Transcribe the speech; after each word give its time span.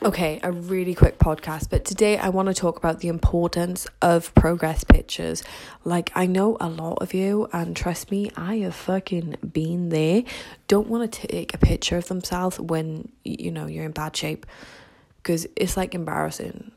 Okay, 0.00 0.38
a 0.44 0.52
really 0.52 0.94
quick 0.94 1.18
podcast, 1.18 1.70
but 1.70 1.84
today 1.84 2.18
I 2.18 2.28
want 2.28 2.46
to 2.46 2.54
talk 2.54 2.78
about 2.78 3.00
the 3.00 3.08
importance 3.08 3.84
of 4.00 4.32
progress 4.36 4.84
pictures. 4.84 5.42
Like, 5.82 6.12
I 6.14 6.26
know 6.26 6.56
a 6.60 6.68
lot 6.68 7.02
of 7.02 7.14
you, 7.14 7.48
and 7.52 7.74
trust 7.74 8.12
me, 8.12 8.30
I 8.36 8.58
have 8.58 8.76
fucking 8.76 9.38
been 9.52 9.88
there, 9.88 10.22
don't 10.68 10.86
want 10.86 11.10
to 11.10 11.26
take 11.26 11.52
a 11.52 11.58
picture 11.58 11.96
of 11.96 12.06
themselves 12.06 12.60
when, 12.60 13.10
you 13.24 13.50
know, 13.50 13.66
you're 13.66 13.84
in 13.84 13.90
bad 13.90 14.14
shape 14.14 14.46
because 15.16 15.48
it's 15.56 15.76
like 15.76 15.96
embarrassing. 15.96 16.70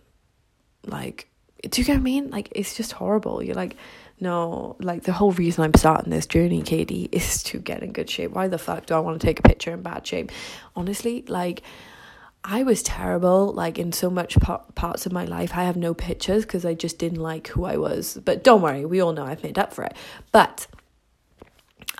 Like, 0.87 1.27
do 1.69 1.79
you 1.79 1.85
get 1.85 1.93
what 1.93 1.99
I 1.99 2.01
mean? 2.01 2.31
Like, 2.31 2.49
it's 2.55 2.75
just 2.75 2.93
horrible. 2.93 3.43
You're 3.43 3.53
like, 3.53 3.77
no, 4.19 4.75
like 4.79 5.03
the 5.03 5.13
whole 5.13 5.31
reason 5.31 5.63
I'm 5.63 5.75
starting 5.75 6.09
this 6.09 6.25
journey, 6.25 6.63
Katie, 6.63 7.07
is 7.11 7.43
to 7.43 7.59
get 7.59 7.83
in 7.83 7.91
good 7.91 8.09
shape. 8.09 8.31
Why 8.31 8.47
the 8.47 8.57
fuck 8.57 8.87
do 8.87 8.95
I 8.95 8.99
want 8.99 9.21
to 9.21 9.27
take 9.27 9.37
a 9.37 9.43
picture 9.43 9.71
in 9.71 9.83
bad 9.83 10.07
shape? 10.07 10.31
Honestly, 10.75 11.23
like, 11.27 11.61
I 12.43 12.63
was 12.63 12.81
terrible, 12.81 13.53
like 13.53 13.77
in 13.77 13.91
so 13.91 14.09
much 14.09 14.37
parts 14.39 15.05
of 15.05 15.11
my 15.11 15.25
life. 15.25 15.51
I 15.55 15.63
have 15.63 15.77
no 15.77 15.93
pictures 15.93 16.43
because 16.43 16.65
I 16.65 16.73
just 16.73 16.97
didn't 16.97 17.19
like 17.19 17.47
who 17.49 17.65
I 17.65 17.77
was. 17.77 18.19
But 18.23 18.43
don't 18.43 18.61
worry, 18.61 18.83
we 18.83 18.99
all 18.99 19.13
know 19.13 19.25
I've 19.25 19.43
made 19.43 19.59
up 19.59 19.73
for 19.73 19.83
it. 19.83 19.93
But 20.31 20.65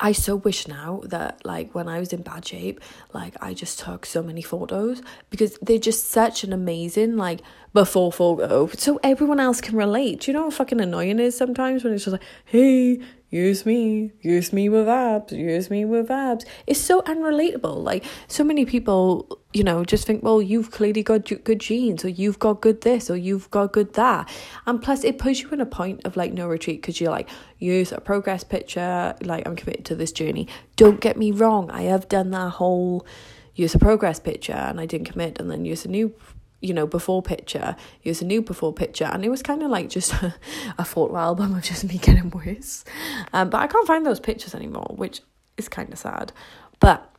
I 0.00 0.10
so 0.10 0.34
wish 0.34 0.66
now 0.66 1.02
that 1.04 1.44
like 1.44 1.76
when 1.76 1.86
I 1.86 2.00
was 2.00 2.12
in 2.12 2.22
bad 2.22 2.44
shape, 2.44 2.80
like 3.12 3.36
I 3.40 3.54
just 3.54 3.78
took 3.78 4.04
so 4.04 4.20
many 4.20 4.42
photos 4.42 5.00
because 5.30 5.56
they're 5.62 5.78
just 5.78 6.10
such 6.10 6.42
an 6.42 6.52
amazing 6.52 7.16
like 7.16 7.40
before 7.72 8.10
photo. 8.12 8.66
So 8.68 8.98
everyone 9.04 9.38
else 9.38 9.60
can 9.60 9.76
relate. 9.76 10.22
Do 10.22 10.32
you 10.32 10.36
know 10.36 10.44
how 10.44 10.50
fucking 10.50 10.80
annoying 10.80 11.10
it 11.10 11.20
is 11.20 11.36
sometimes 11.36 11.84
when 11.84 11.92
it's 11.92 12.04
just 12.04 12.12
like, 12.12 12.22
hey, 12.46 13.00
use 13.32 13.64
me, 13.64 14.12
use 14.20 14.52
me 14.52 14.68
with 14.68 14.86
abs, 14.86 15.32
use 15.32 15.70
me 15.70 15.86
with 15.86 16.10
abs. 16.10 16.44
It's 16.66 16.78
so 16.78 17.00
unrelatable. 17.02 17.82
Like 17.82 18.04
so 18.28 18.44
many 18.44 18.66
people, 18.66 19.40
you 19.54 19.64
know, 19.64 19.84
just 19.84 20.06
think, 20.06 20.22
well, 20.22 20.42
you've 20.42 20.70
clearly 20.70 21.02
got 21.02 21.24
good 21.42 21.58
genes, 21.58 22.04
or 22.04 22.10
you've 22.10 22.38
got 22.38 22.60
good 22.60 22.82
this, 22.82 23.10
or 23.10 23.16
you've 23.16 23.50
got 23.50 23.72
good 23.72 23.94
that, 23.94 24.28
and 24.66 24.80
plus 24.80 25.02
it 25.02 25.18
puts 25.18 25.40
you 25.40 25.48
in 25.50 25.60
a 25.60 25.66
point 25.66 26.02
of 26.04 26.16
like 26.16 26.32
no 26.32 26.46
retreat 26.46 26.82
because 26.82 27.00
you're 27.00 27.10
like, 27.10 27.28
use 27.58 27.90
a 27.90 28.00
progress 28.00 28.44
picture. 28.44 29.16
Like 29.22 29.48
I'm 29.48 29.56
committed 29.56 29.86
to 29.86 29.96
this 29.96 30.12
journey. 30.12 30.46
Don't 30.76 31.00
get 31.00 31.16
me 31.16 31.32
wrong, 31.32 31.70
I 31.70 31.82
have 31.82 32.08
done 32.08 32.30
that 32.30 32.50
whole 32.50 33.06
use 33.54 33.74
a 33.74 33.78
progress 33.78 34.18
picture 34.18 34.52
and 34.52 34.80
I 34.80 34.86
didn't 34.86 35.10
commit, 35.10 35.40
and 35.40 35.50
then 35.50 35.64
use 35.64 35.84
a 35.86 35.88
new 35.88 36.14
you 36.62 36.72
know, 36.72 36.86
before 36.86 37.20
picture. 37.20 37.76
Here's 38.00 38.22
a 38.22 38.24
new 38.24 38.40
before 38.40 38.72
picture. 38.72 39.04
And 39.04 39.24
it 39.24 39.28
was 39.28 39.42
kind 39.42 39.62
of 39.62 39.70
like 39.70 39.90
just 39.90 40.12
a, 40.22 40.34
a 40.78 40.84
photo 40.84 41.16
album 41.16 41.54
of 41.54 41.62
just 41.62 41.84
me 41.84 41.98
getting 41.98 42.30
worse. 42.30 42.84
Um, 43.32 43.50
but 43.50 43.60
I 43.60 43.66
can't 43.66 43.86
find 43.86 44.06
those 44.06 44.20
pictures 44.20 44.54
anymore, 44.54 44.94
which 44.96 45.20
is 45.58 45.68
kind 45.68 45.92
of 45.92 45.98
sad. 45.98 46.32
But 46.80 47.11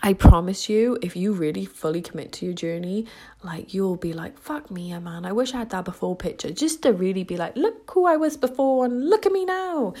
I 0.00 0.14
promise 0.14 0.68
you, 0.68 0.96
if 1.02 1.16
you 1.16 1.32
really 1.32 1.64
fully 1.64 2.00
commit 2.00 2.32
to 2.32 2.46
your 2.46 2.54
journey, 2.54 3.06
like 3.42 3.74
you'll 3.74 3.96
be 3.96 4.12
like, 4.12 4.38
fuck 4.38 4.70
me, 4.70 4.92
a 4.92 5.00
man. 5.00 5.24
I 5.24 5.32
wish 5.32 5.54
I 5.54 5.58
had 5.58 5.70
that 5.70 5.84
before 5.84 6.16
picture. 6.16 6.50
Just 6.50 6.82
to 6.82 6.92
really 6.92 7.24
be 7.24 7.36
like, 7.36 7.56
look 7.56 7.90
who 7.90 8.06
I 8.06 8.16
was 8.16 8.36
before 8.36 8.84
and 8.84 9.08
look 9.08 9.26
at 9.26 9.32
me 9.32 9.44
now. 9.44 9.94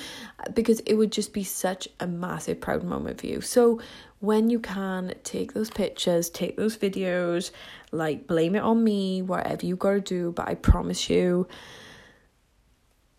Because 0.54 0.80
it 0.80 0.94
would 0.94 1.12
just 1.12 1.32
be 1.32 1.44
such 1.44 1.88
a 2.00 2.06
massive 2.06 2.60
proud 2.60 2.84
moment 2.84 3.20
for 3.20 3.26
you. 3.26 3.40
So 3.40 3.80
when 4.20 4.50
you 4.50 4.60
can, 4.60 5.14
take 5.24 5.52
those 5.52 5.70
pictures, 5.70 6.30
take 6.30 6.56
those 6.56 6.76
videos, 6.76 7.50
like 7.90 8.26
blame 8.26 8.54
it 8.54 8.62
on 8.62 8.82
me, 8.82 9.20
whatever 9.22 9.66
you 9.66 9.76
gotta 9.76 10.00
do. 10.00 10.32
But 10.32 10.48
I 10.48 10.54
promise 10.54 11.10
you, 11.10 11.48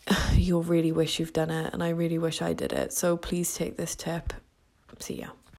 you'll 0.34 0.64
really 0.64 0.92
wish 0.92 1.20
you've 1.20 1.34
done 1.34 1.52
it. 1.52 1.74
And 1.74 1.84
I 1.84 1.90
really 1.90 2.18
wish 2.18 2.42
I 2.42 2.54
did 2.54 2.74
it. 2.74 2.94
So 2.94 3.18
please 3.18 3.54
take 3.54 3.78
this 3.78 3.96
tip. 3.96 4.34
See 5.00 5.22
ya. 5.22 5.28